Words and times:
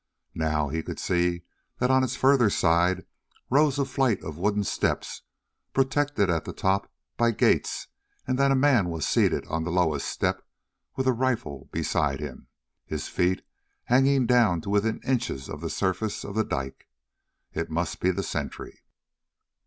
Now 0.33 0.69
he 0.69 0.81
could 0.81 0.97
see 0.97 1.43
that 1.77 1.91
on 1.91 2.03
its 2.03 2.15
further 2.15 2.49
side 2.49 3.05
rose 3.51 3.77
a 3.77 3.85
flight 3.85 4.23
of 4.23 4.35
wooden 4.39 4.63
steps, 4.63 5.21
protected 5.75 6.27
at 6.27 6.43
the 6.43 6.53
top 6.53 6.91
by 7.17 7.29
gates 7.29 7.87
and 8.25 8.39
that 8.39 8.49
a 8.49 8.55
man 8.55 8.89
was 8.89 9.07
seated 9.07 9.45
on 9.45 9.63
the 9.63 9.69
lowest 9.69 10.07
step, 10.07 10.41
with 10.95 11.05
a 11.05 11.13
rifle 11.13 11.69
beside 11.71 12.19
him, 12.19 12.47
his 12.83 13.09
feet 13.09 13.45
hanging 13.83 14.25
down 14.25 14.59
to 14.61 14.71
within 14.71 14.97
a 14.97 15.01
few 15.01 15.11
inches 15.11 15.47
of 15.47 15.61
the 15.61 15.69
surface 15.69 16.23
of 16.23 16.33
the 16.33 16.43
dike. 16.45 16.87
It 17.53 17.69
must 17.69 17.99
be 17.99 18.09
the 18.09 18.23
sentry. 18.23 18.81